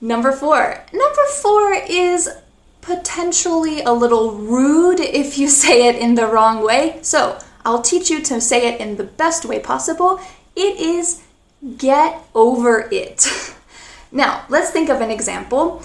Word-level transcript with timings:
Number 0.00 0.32
four. 0.32 0.84
Number 0.92 1.24
four 1.40 1.74
is 1.88 2.28
potentially 2.80 3.82
a 3.82 3.92
little 3.92 4.32
rude 4.32 5.00
if 5.00 5.38
you 5.38 5.48
say 5.62 5.88
it 5.88 5.96
in 5.96 6.14
the 6.14 6.26
wrong 6.26 6.64
way. 6.64 6.98
So 7.02 7.38
I'll 7.64 7.82
teach 7.82 8.10
you 8.10 8.22
to 8.22 8.40
say 8.40 8.68
it 8.68 8.80
in 8.80 8.96
the 8.96 9.04
best 9.04 9.44
way 9.44 9.58
possible. 9.58 10.20
It 10.54 10.78
is 10.80 11.22
get 11.78 12.22
over 12.34 12.88
it. 12.92 13.26
now, 14.12 14.44
let's 14.48 14.70
think 14.70 14.88
of 14.88 15.00
an 15.00 15.10
example. 15.10 15.82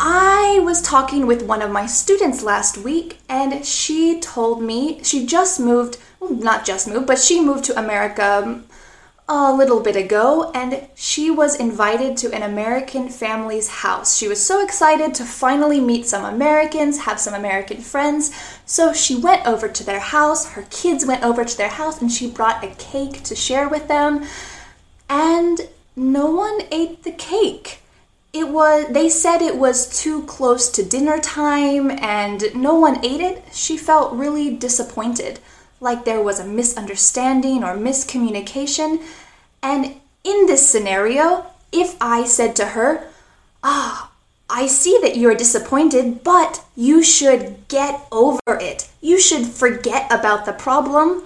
I 0.00 0.60
was 0.62 0.80
talking 0.80 1.26
with 1.26 1.42
one 1.42 1.60
of 1.60 1.72
my 1.72 1.86
students 1.86 2.42
last 2.42 2.78
week, 2.78 3.18
and 3.28 3.64
she 3.66 4.20
told 4.20 4.62
me 4.62 5.02
she 5.02 5.26
just 5.26 5.58
moved, 5.58 5.98
well, 6.20 6.32
not 6.32 6.64
just 6.64 6.86
moved, 6.86 7.06
but 7.06 7.18
she 7.18 7.40
moved 7.40 7.64
to 7.64 7.78
America 7.78 8.62
a 9.28 9.52
little 9.52 9.80
bit 9.80 9.94
ago, 9.94 10.50
and 10.54 10.88
she 10.94 11.30
was 11.30 11.54
invited 11.54 12.16
to 12.16 12.32
an 12.32 12.42
American 12.42 13.08
family's 13.08 13.68
house. 13.68 14.16
She 14.16 14.26
was 14.26 14.44
so 14.44 14.64
excited 14.64 15.14
to 15.16 15.24
finally 15.24 15.80
meet 15.80 16.06
some 16.06 16.24
Americans, 16.24 17.00
have 17.00 17.20
some 17.20 17.34
American 17.34 17.78
friends. 17.78 18.32
So 18.64 18.92
she 18.92 19.16
went 19.16 19.46
over 19.46 19.68
to 19.68 19.84
their 19.84 20.00
house, 20.00 20.50
her 20.50 20.66
kids 20.70 21.04
went 21.04 21.24
over 21.24 21.44
to 21.44 21.56
their 21.56 21.68
house, 21.68 22.00
and 22.00 22.10
she 22.10 22.30
brought 22.30 22.64
a 22.64 22.74
cake 22.76 23.22
to 23.24 23.36
share 23.36 23.68
with 23.68 23.88
them. 23.88 24.24
And 25.10 25.68
no 25.94 26.30
one 26.30 26.60
ate 26.70 27.02
the 27.02 27.12
cake 27.12 27.80
it 28.32 28.48
was 28.48 28.86
they 28.90 29.08
said 29.08 29.40
it 29.40 29.56
was 29.56 29.88
too 30.00 30.22
close 30.24 30.68
to 30.70 30.84
dinner 30.84 31.18
time 31.18 31.90
and 31.90 32.44
no 32.54 32.74
one 32.74 33.04
ate 33.04 33.20
it 33.20 33.42
she 33.52 33.76
felt 33.76 34.12
really 34.12 34.54
disappointed 34.54 35.40
like 35.80 36.04
there 36.04 36.22
was 36.22 36.38
a 36.40 36.46
misunderstanding 36.46 37.62
or 37.62 37.76
miscommunication 37.76 39.02
and 39.62 39.94
in 40.24 40.46
this 40.46 40.68
scenario 40.68 41.46
if 41.72 41.96
i 42.00 42.24
said 42.24 42.54
to 42.56 42.66
her 42.66 43.08
ah 43.62 44.10
i 44.50 44.66
see 44.66 44.98
that 45.02 45.16
you're 45.16 45.34
disappointed 45.34 46.22
but 46.24 46.64
you 46.76 47.02
should 47.02 47.56
get 47.68 48.00
over 48.10 48.58
it 48.60 48.88
you 49.00 49.20
should 49.20 49.46
forget 49.46 50.10
about 50.10 50.44
the 50.44 50.52
problem 50.52 51.22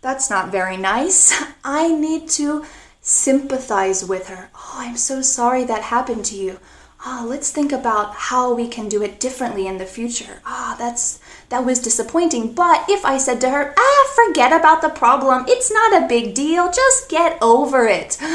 that's 0.00 0.30
not 0.30 0.52
very 0.52 0.76
nice 0.76 1.32
i 1.64 1.88
need 1.88 2.28
to 2.28 2.64
sympathize 3.06 4.04
with 4.04 4.26
her. 4.26 4.50
Oh, 4.56 4.74
I'm 4.78 4.96
so 4.96 5.22
sorry 5.22 5.62
that 5.64 5.94
happened 5.94 6.24
to 6.26 6.34
you. 6.34 6.58
Ah, 7.04 7.22
oh, 7.22 7.26
let's 7.26 7.52
think 7.52 7.70
about 7.70 8.14
how 8.14 8.52
we 8.52 8.66
can 8.66 8.88
do 8.88 9.00
it 9.00 9.20
differently 9.20 9.68
in 9.68 9.78
the 9.78 9.86
future. 9.86 10.42
Ah, 10.44 10.74
oh, 10.74 10.76
that's 10.76 11.20
that 11.48 11.64
was 11.64 11.78
disappointing. 11.78 12.52
But 12.52 12.84
if 12.88 13.04
I 13.04 13.18
said 13.18 13.40
to 13.42 13.50
her, 13.50 13.74
"Ah, 13.76 14.04
forget 14.14 14.52
about 14.52 14.82
the 14.82 14.88
problem. 14.88 15.44
It's 15.48 15.72
not 15.72 16.02
a 16.02 16.06
big 16.06 16.34
deal. 16.34 16.70
Just 16.70 17.08
get 17.08 17.38
over 17.40 17.86
it." 17.86 18.18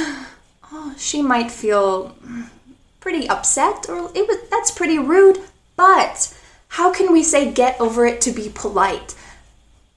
Oh, 0.74 0.94
she 0.98 1.22
might 1.22 1.52
feel 1.52 2.16
pretty 3.02 3.28
upset 3.28 3.90
or 3.90 4.10
it 4.16 4.26
was 4.26 4.38
that's 4.50 4.72
pretty 4.72 4.98
rude. 4.98 5.42
But 5.76 6.34
how 6.70 6.94
can 6.94 7.12
we 7.12 7.24
say 7.24 7.52
get 7.52 7.80
over 7.82 8.06
it 8.06 8.22
to 8.22 8.32
be 8.32 8.48
polite? 8.48 9.16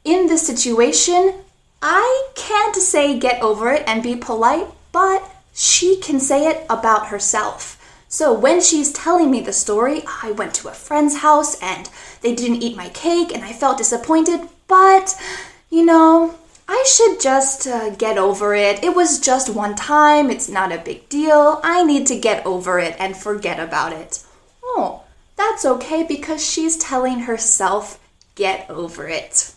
In 0.04 0.26
this 0.26 0.44
situation, 0.44 1.34
I 1.80 2.28
can't 2.34 2.74
say 2.74 3.18
get 3.18 3.40
over 3.42 3.70
it 3.70 3.84
and 3.86 4.02
be 4.02 4.16
polite, 4.16 4.66
but 4.90 5.22
she 5.52 6.00
can 6.00 6.18
say 6.18 6.46
it 6.46 6.66
about 6.68 7.08
herself. 7.08 7.78
So 8.14 8.32
when 8.32 8.60
she's 8.60 8.92
telling 8.92 9.28
me 9.32 9.40
the 9.40 9.52
story, 9.52 10.04
I 10.22 10.30
went 10.30 10.54
to 10.54 10.68
a 10.68 10.72
friend's 10.72 11.16
house 11.16 11.60
and 11.60 11.90
they 12.20 12.32
didn't 12.32 12.62
eat 12.62 12.76
my 12.76 12.88
cake 12.90 13.34
and 13.34 13.44
I 13.44 13.52
felt 13.52 13.78
disappointed, 13.78 14.48
but 14.68 15.20
you 15.68 15.84
know, 15.84 16.36
I 16.68 16.84
should 16.86 17.20
just 17.20 17.66
uh, 17.66 17.90
get 17.90 18.16
over 18.16 18.54
it. 18.54 18.84
It 18.84 18.94
was 18.94 19.18
just 19.18 19.52
one 19.52 19.74
time, 19.74 20.30
it's 20.30 20.48
not 20.48 20.70
a 20.70 20.78
big 20.78 21.08
deal. 21.08 21.60
I 21.64 21.82
need 21.82 22.06
to 22.06 22.16
get 22.16 22.46
over 22.46 22.78
it 22.78 22.94
and 23.00 23.16
forget 23.16 23.58
about 23.58 23.92
it. 23.92 24.22
Oh, 24.62 25.02
that's 25.34 25.64
okay 25.64 26.04
because 26.04 26.48
she's 26.48 26.76
telling 26.76 27.18
herself, 27.18 27.98
get 28.36 28.70
over 28.70 29.08
it. 29.08 29.54